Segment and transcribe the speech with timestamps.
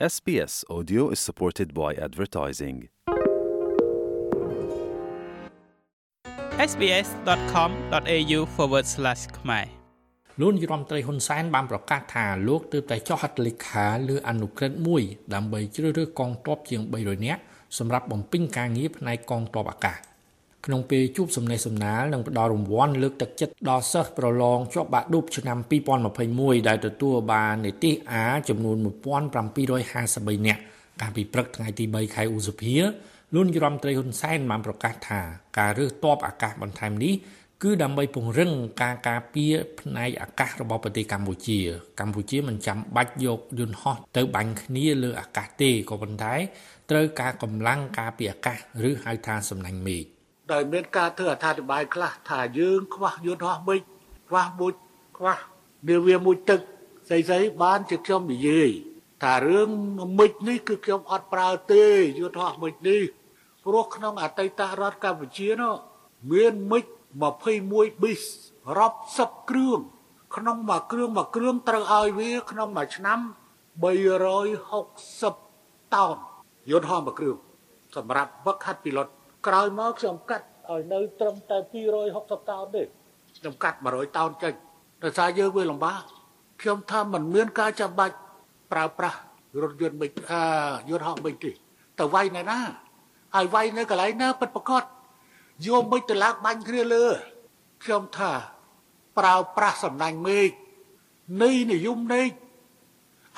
[0.00, 2.76] SBS Audio is supported by advertising.
[6.70, 8.40] sbs.com.au/
[9.38, 9.66] ខ្មែរ
[10.40, 15.02] លោកនាយរដ្ឋមន្ត្រីហ៊ុនសែនបានប្រកាសថាលោកទើបតែចុះហត្ថលេខាលើអនុក្រឹត្យមួយ
[15.34, 17.40] ដើម្បីជ្រើសរើសកងទ័ពជាង300នាក់
[17.78, 19.96] សម្រាប់បំពេញការងារផ្នែកកងទ័ពអាកាស
[20.66, 25.58] ក្នុងពេលជួបសំណេះសំណាលនិងផ្ដល់រង្វាន់លើកទឹកចិត្តដល់សិស្សប្រឡងជាប់បាក់ឌុបឆ្នាំ
[26.12, 30.60] 2021ដែលទទួលបាននិទេស A ចំនួន1753នាក់
[31.00, 32.76] កាលពីព្រឹកថ្ងៃទី3ខែឧសភា
[33.34, 35.20] លោកនាយរដ្ឋមន្ត្រីហ៊ុនសែនបានប្រកាសថា
[35.58, 37.14] ការរើសតបអាកាសបន្ថែមនេះ
[37.62, 41.58] គឺដើម្បីពង្រឹងការការពារផ្នែកអាកាសរបស់ប្រទេសកម្ពុជា
[42.00, 46.34] កម្ពុជាមិនចាំបាច់យកយន្តហោះទៅបាញ់គ្នាលើអាកាសទេក៏ប៉ុន្តែ
[46.90, 48.56] ត្រូវការកម្លាំងការពារអាកាស
[48.88, 50.04] ឬហៅថាសំណាញ់មេឃ
[50.52, 53.80] ដោយមានការធ្វើអត្ថាធិប្បាយខ្លះថាយើងខ្វះយន្តហោះមេឃ
[54.28, 54.72] ខ្វះមួយ
[55.18, 55.36] ខ្វះ
[55.88, 56.60] នាវាមួយទឹក
[57.08, 58.70] ស្អីស្អីបានជាខ្ញុំនិយាយ
[59.22, 59.68] ថារឿង
[60.18, 61.84] មេឃនេះគឺខ្ញុំអត់ប្រើទេ
[62.18, 63.02] យន្តហោះមេឃនេះ
[63.64, 65.74] ព្រោះក្នុងអតីតរដ្ឋកម្ពុជានោះ
[66.32, 66.84] មានមេឃ
[67.44, 68.22] 21 bis
[68.78, 69.78] រាប់សិបគ្រឿង
[70.36, 73.18] ក្នុងមួយគ្រឿងមួយគ្រឿងត្រូវឲ្យវា ក្នុងមួយឆ្នាំ
[73.82, 76.16] 360តោន
[76.70, 77.36] យន្តហោះមួយគ្រឿង
[77.96, 79.08] សម្រាប់វឹកហាត់ពីលុត
[79.46, 81.58] ក្រោយមកខ្ញុំកាត់ឲ្យនៅត្រឹមតែ
[82.04, 82.82] 260តោនទេ
[83.38, 84.54] ខ្ញុំកាត់100តោនចេញ
[85.02, 86.02] ដោយសារយើងវាលំបាក
[86.60, 88.14] ខ្ញុំថាมันមានការចាំបាច់
[88.72, 89.18] ប្រើប្រាស់
[89.62, 90.42] រថយន្តមិនអឺ
[90.88, 91.50] យន្តហោះមិនទេ
[91.98, 92.58] ទៅវាយនៅណា
[93.34, 94.84] ហើយវាយនៅកន្លែងណាពិតប្រកប
[95.66, 97.04] យកមិនទៅឡើងបាញ់គ្នាលើ
[97.84, 98.32] ខ្ញុំថា
[99.18, 100.50] ប្រើប្រាស់សំណាញ់មេឃ
[101.42, 102.22] នៃនិយមនៃ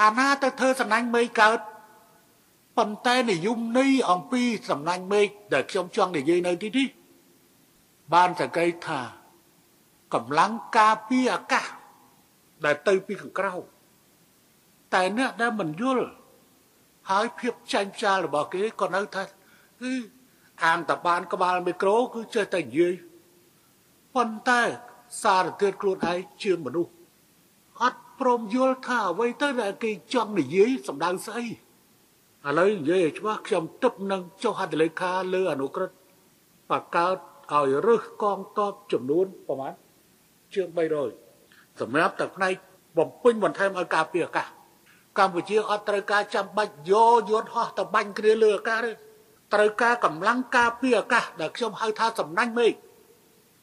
[0.00, 1.58] អាណាទៅធ្វើសំណាញ់មេឃកើត
[2.78, 6.88] ប៉ុន្តែនិយមនៃអំពីសំណាញ់មេឃដែលខ្ញុំចង់និយាយនៅទីនេះ
[8.14, 9.00] បានសង្កេតថា
[10.14, 11.66] កម្លាំងការពារអាកាស
[12.64, 13.54] ដែលទៅពីខាងក្រៅ
[14.94, 16.06] តែអ្នកដែលមិនយល់
[17.10, 19.92] ហើយភាពចាញ់ផ្សាលរបស់គេក៏នៅថាគឺ
[20.64, 22.94] អានតបានក្បាលមីក្រូគឺចេះតែនិយាយ
[24.14, 24.62] ប៉ុន្តែ
[25.22, 26.92] សារធាតុខ្លួនឯងជាមនុស្ស
[27.82, 31.44] អត់ព្រមយល់ថាអ្វីទៅដែលគេចង់និយាយសម្ដៅស្អី
[32.46, 35.96] ឥឡូវនិយាយឲ្យច្បាស់ខ្ញុំទឹកនឹងចុះហត្ថលេខាលើអនុក្រឹត្យ
[36.70, 37.16] បកកើត
[37.52, 39.72] ឲ្យរើសកងតបចំនួនប្រមាណ
[40.54, 40.68] ជាង
[41.22, 42.54] 300សម្រាប់តែផ្នែក
[42.98, 44.46] បំពេញបន្ថែមឲ្យការពារអាកាស
[45.18, 48.92] កម្ពុជាអត់ត្រូវការចាំបាច់យកយន្តហោះទៅបាញ់គ្នាលើអាកាសទេ
[49.54, 52.72] ត្រូវការកម្លាំងការពារអាកាសដែលខ្ញុំហៅថាសំណាញ់មេឃ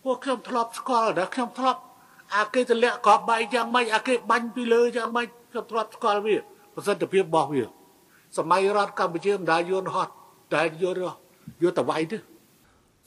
[0.03, 1.81] ពួកខ្ញុំធ្លាប់ស្គាល់ដែលខ្ញុំធ្លាប់
[2.35, 6.35] អាគេទម្លាក់ក្របបែកយ៉ាងម៉េចអាគេបាញ់ពីលើយ៉ាងម៉េចខ្ញុំធ្លាប់ស្គាល់វា
[6.75, 7.80] ប្រសិទ្ធភាពរបស់វា
[8.37, 10.07] សម័យរដ្ឋកម្ពុជាមិនដែលយន្តហោះ
[10.53, 11.01] តែយន្ត
[11.63, 12.17] យន្តតវៃទេ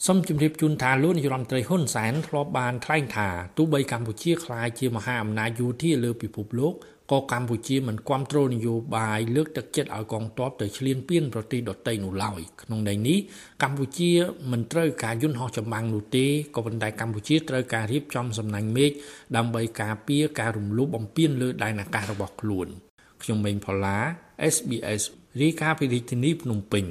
[0.07, 6.75] សូមជម្រាបជូនថាលោកនាយរដ្ឋមន្ត្រីហ៊ុនសែនធ្លាប់បានថ្លែងថាទោះបីកម្ពុជាក្លាយជាមហាអំណាចយោធាលើពិភពលោក
[7.13, 13.19] ក៏កម្ពុជាមិនគាំទ្រនយោបាយលើកទឹកចិត្តឲ្យកងទ័ពទៅឈ្លានពានប្រទេសដទៃនោះឡើយក្នុងន័យនេះ
[13.63, 14.11] កម្ពុជា
[14.51, 18.91] មិនត្រូវការយន្តហោះចម្បាំងនោះទេក៏ប៉ុន្តែកម្ពុជាត្រូវការរៀបចំសំណាញ់មេឃ
[19.37, 22.69] ដើម្បីការពារការរំលោភបំពានលើដែនអាកាសរបស់ខ្លួន
[23.23, 23.99] ខ្ញុំមេងផល្លា
[24.55, 25.03] SBS
[25.41, 26.85] រាយការណ៍ពីរាជធានីភ្នំពេញ